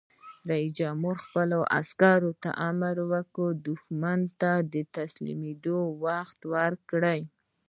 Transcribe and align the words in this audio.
رئیس 0.49 0.71
جمهور 0.79 1.15
خپلو 1.25 1.59
عسکرو 1.79 2.31
ته 2.43 2.49
امر 2.69 2.95
وکړ؛ 3.11 3.49
دښمن 3.67 4.19
ته 4.41 4.51
د 4.73 4.75
تسلیمېدو 4.97 5.77
وخت 6.05 6.39
ورکړئ! 6.53 7.21